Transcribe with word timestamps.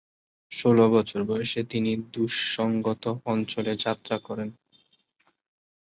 ষোল 0.51 0.77
বছর 0.87 1.19
বয়সে 1.23 1.61
তিনি 1.63 1.91
দ্বুস-গ্ত্সাং 2.13 2.69
অঞ্চলে 3.25 3.73
যাত্রা 3.85 4.17
করেন। 4.19 4.49